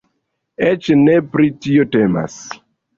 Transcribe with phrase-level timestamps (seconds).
[0.69, 2.45] Eĉ ne pri tio temas.